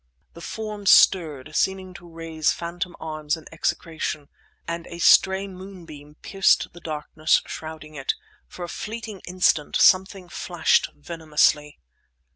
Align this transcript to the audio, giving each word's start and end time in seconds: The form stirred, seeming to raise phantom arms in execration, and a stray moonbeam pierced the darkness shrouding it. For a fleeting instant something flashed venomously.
The 0.33 0.41
form 0.41 0.87
stirred, 0.87 1.55
seeming 1.55 1.93
to 1.93 2.07
raise 2.09 2.51
phantom 2.51 2.95
arms 2.99 3.37
in 3.37 3.45
execration, 3.51 4.29
and 4.67 4.87
a 4.87 4.97
stray 4.97 5.47
moonbeam 5.47 6.15
pierced 6.23 6.73
the 6.73 6.79
darkness 6.79 7.39
shrouding 7.45 7.93
it. 7.93 8.15
For 8.47 8.65
a 8.65 8.67
fleeting 8.67 9.19
instant 9.27 9.75
something 9.75 10.27
flashed 10.27 10.89
venomously. 10.95 11.77